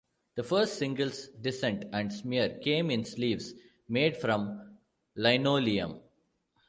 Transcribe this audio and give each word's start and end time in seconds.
The 0.33 0.41
first 0.41 0.79
singles, 0.79 1.27
"Dissent" 1.27 1.85
and 1.93 2.11
"Smear", 2.11 2.57
came 2.59 2.89
in 2.89 3.05
sleeves 3.05 3.53
made 3.87 4.17
from 4.17 4.79
linoleum. 5.15 5.99